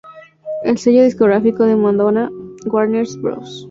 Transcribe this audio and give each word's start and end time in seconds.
El 0.63 0.79
sello 0.79 1.03
discográfico 1.03 1.63
de 1.63 1.75
Madonna, 1.75 2.31
Warner 2.65 3.05
Bros. 3.19 3.59